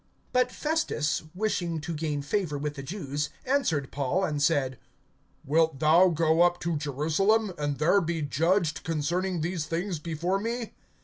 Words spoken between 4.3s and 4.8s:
said: